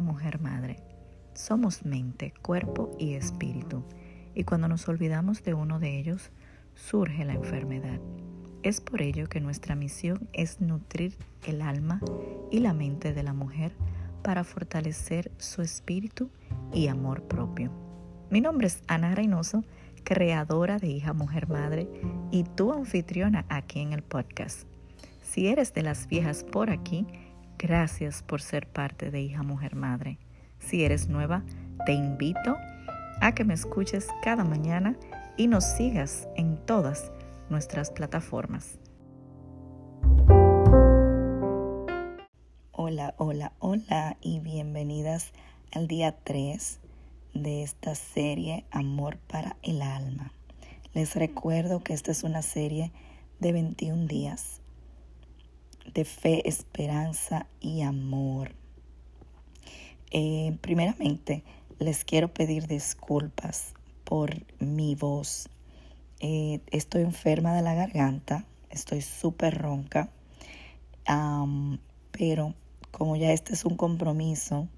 [0.00, 0.82] mujer, madre.
[1.34, 3.84] Somos mente, cuerpo y espíritu,
[4.34, 6.30] y cuando nos olvidamos de uno de ellos,
[6.74, 8.00] surge la enfermedad.
[8.62, 12.00] Es por ello que nuestra misión es nutrir el alma
[12.50, 13.72] y la mente de la mujer
[14.22, 16.30] para fortalecer su espíritu
[16.72, 17.70] y amor propio.
[18.28, 19.62] Mi nombre es Ana Reynoso,
[20.02, 21.88] creadora de Hija Mujer Madre
[22.32, 24.66] y tu anfitriona aquí en el podcast.
[25.22, 27.06] Si eres de las viejas por aquí,
[27.58, 30.18] gracias por ser parte de Hija Mujer Madre.
[30.58, 31.42] Si eres nueva,
[31.84, 32.56] te invito
[33.20, 34.96] a que me escuches cada mañana
[35.36, 37.12] y nos sigas en todas
[37.48, 38.78] nuestras plataformas.
[42.72, 45.32] Hola, hola, hola y bienvenidas
[45.72, 46.80] al día 3
[47.34, 50.32] de esta serie Amor para el Alma.
[50.94, 52.92] Les recuerdo que esta es una serie
[53.40, 54.62] de 21 días
[55.92, 58.52] de fe, esperanza y amor.
[60.10, 61.42] Eh, primeramente,
[61.78, 63.74] les quiero pedir disculpas
[64.04, 65.48] por mi voz.
[66.20, 70.08] Eh, estoy enferma de la garganta, estoy súper ronca,
[72.12, 72.54] pero
[72.90, 74.68] como ya este es un compromiso,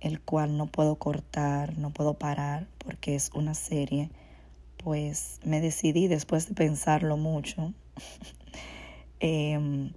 [0.00, 4.10] el cual no puedo cortar, no puedo parar porque es una serie,
[4.76, 7.74] pues me decidí después de pensarlo mucho
[9.20, 9.92] em,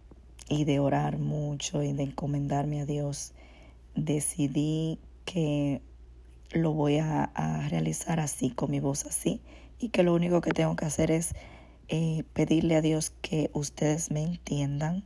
[0.49, 3.33] y de orar mucho y de encomendarme a Dios,
[3.95, 5.81] decidí que
[6.51, 7.31] lo voy a,
[7.69, 9.41] realizar así, con mi voz así,
[9.79, 11.33] y que lo único que tengo que hacer es
[11.87, 15.03] eh, pedirle a Dios que ustedes me entiendan,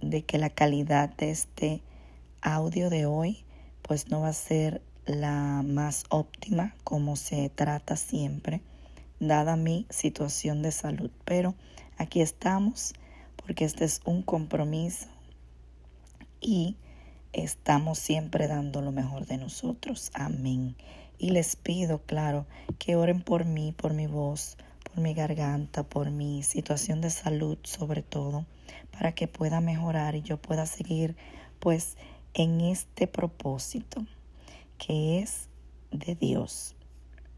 [0.00, 1.82] de que la calidad de este
[2.40, 3.44] audio de hoy
[3.82, 8.62] pues no va a ser la más óptima como se trata siempre,
[9.20, 11.10] dada mi situación de salud.
[11.24, 11.54] Pero
[11.96, 12.94] aquí estamos
[13.46, 15.06] porque este es un compromiso
[16.40, 16.76] y
[17.32, 20.10] estamos siempre dando lo mejor de nosotros.
[20.14, 20.74] Amén.
[21.16, 22.46] Y les pido, claro,
[22.80, 27.56] que oren por mí, por mi voz, por mi garganta, por mi situación de salud
[27.62, 28.46] sobre todo,
[28.90, 31.16] para que pueda mejorar y yo pueda seguir
[31.60, 31.96] pues
[32.34, 34.04] en este propósito
[34.76, 35.48] que es
[35.92, 36.74] de Dios.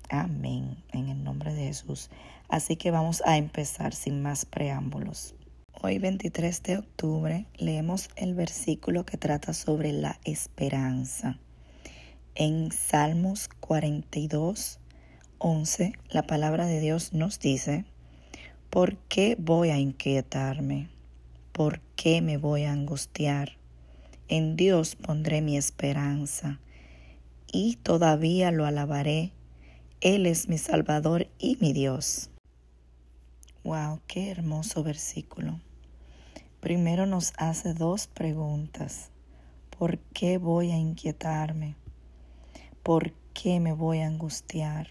[0.09, 2.09] Amén, en el nombre de Jesús.
[2.49, 5.35] Así que vamos a empezar sin más preámbulos.
[5.81, 11.39] Hoy 23 de octubre leemos el versículo que trata sobre la esperanza.
[12.35, 14.81] En Salmos 42,
[15.39, 17.85] 11, la palabra de Dios nos dice,
[18.71, 20.89] ¿por qué voy a inquietarme?
[21.53, 23.53] ¿Por qué me voy a angustiar?
[24.27, 26.59] En Dios pondré mi esperanza
[27.53, 29.31] y todavía lo alabaré.
[30.01, 32.31] Él es mi Salvador y mi Dios.
[33.63, 35.61] Wow, qué hermoso versículo
[36.61, 39.11] primero nos hace dos preguntas.
[39.79, 41.77] ¿Por qué voy a inquietarme?
[42.83, 44.89] ¿Por qué me voy a angustiar?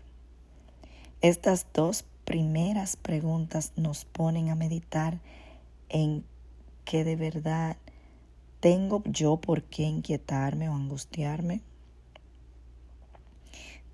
[1.22, 5.20] Estas dos primeras preguntas nos ponen a meditar
[5.90, 6.24] en
[6.86, 7.78] que de verdad
[8.60, 11.62] tengo yo por qué inquietarme o angustiarme.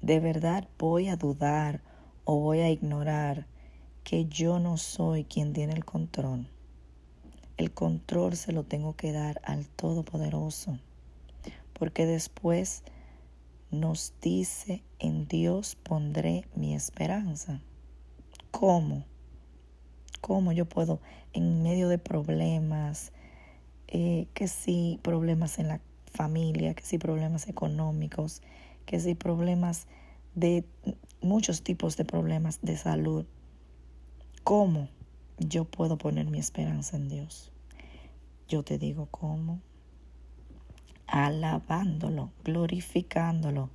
[0.01, 1.81] De verdad voy a dudar
[2.25, 3.47] o voy a ignorar
[4.03, 6.47] que yo no soy quien tiene el control.
[7.57, 10.79] El control se lo tengo que dar al Todopoderoso,
[11.73, 12.83] porque después
[13.69, 17.61] nos dice, en Dios pondré mi esperanza.
[18.51, 19.05] ¿Cómo?
[20.21, 20.99] ¿Cómo yo puedo,
[21.33, 23.11] en medio de problemas,
[23.87, 28.41] eh, que si problemas en la familia, que si problemas económicos,
[28.85, 29.87] que si problemas
[30.33, 30.65] de
[31.21, 33.25] muchos tipos de problemas de salud,
[34.43, 34.89] ¿cómo
[35.37, 37.51] yo puedo poner mi esperanza en Dios.
[38.47, 39.61] Yo te digo cómo.
[41.07, 43.69] Alabándolo, glorificándolo,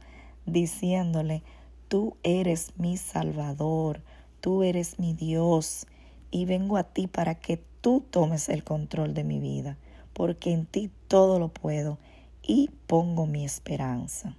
[0.46, 1.42] diciéndole,
[1.88, 4.02] tú eres mi Salvador,
[4.40, 5.86] tú eres mi Dios,
[6.30, 9.78] y vengo a ti para que tú tomes el control de mi vida,
[10.12, 11.98] porque en ti todo lo puedo
[12.42, 14.36] y pongo mi esperanza.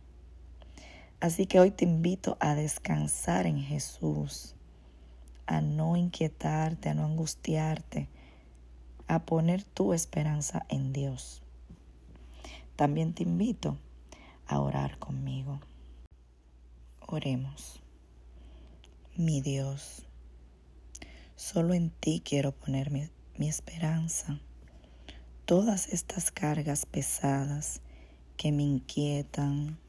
[1.19, 4.55] Así que hoy te invito a descansar en Jesús
[5.49, 8.07] a no inquietarte, a no angustiarte,
[9.07, 11.41] a poner tu esperanza en Dios.
[12.75, 13.75] También te invito
[14.45, 15.59] a orar conmigo.
[17.01, 17.81] Oremos.
[19.15, 20.05] Mi Dios,
[21.35, 24.39] solo en ti quiero poner mi, mi esperanza.
[25.45, 27.81] Todas estas cargas pesadas
[28.37, 29.79] que me inquietan,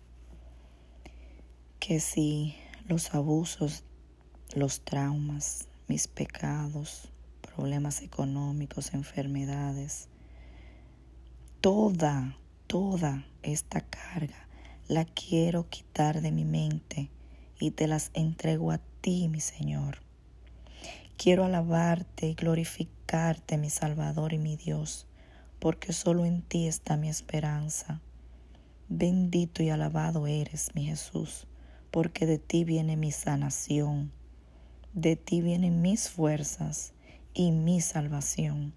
[1.79, 2.57] que si
[2.89, 3.85] los abusos
[4.55, 7.11] los traumas, mis pecados,
[7.41, 10.08] problemas económicos, enfermedades,
[11.61, 12.37] toda
[12.70, 14.47] toda esta carga
[14.87, 17.11] la quiero quitar de mi mente
[17.58, 19.99] y te las entrego a ti, mi Señor.
[21.17, 25.08] Quiero alabarte y glorificarte, mi Salvador y mi Dios,
[25.58, 28.00] porque solo en ti está mi esperanza.
[28.88, 31.49] Bendito y alabado eres, mi Jesús,
[31.91, 34.12] porque de ti viene mi sanación,
[34.93, 36.93] de ti vienen mis fuerzas
[37.35, 38.73] y mi salvación.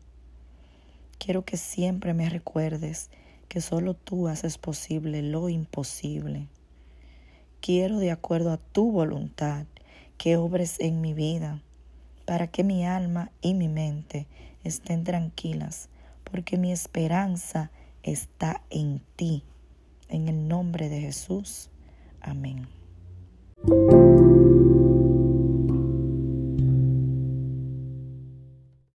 [1.18, 3.10] Quiero que siempre me recuerdes
[3.48, 6.48] que solo tú haces posible lo imposible.
[7.62, 9.66] Quiero, de acuerdo a tu voluntad,
[10.18, 11.62] que obres en mi vida,
[12.26, 14.28] para que mi alma y mi mente
[14.64, 15.90] estén tranquilas,
[16.24, 17.72] porque mi esperanza
[18.02, 19.44] está en ti.
[20.10, 21.70] En el nombre de Jesús.
[22.22, 22.68] Amén.